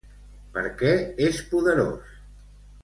[0.55, 0.95] Per què
[1.29, 2.19] és poderós?